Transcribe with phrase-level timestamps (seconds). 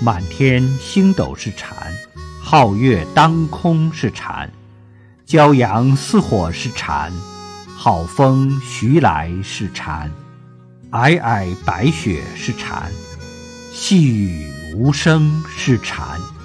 [0.00, 1.92] 满天星斗是禅
[2.44, 4.50] 皓月当空是禅
[5.26, 7.10] 骄阳似火是禅
[7.76, 10.10] 好风徐来是禅
[10.90, 12.92] 皑皑白雪是禅
[13.72, 16.35] 细雨无声是禅。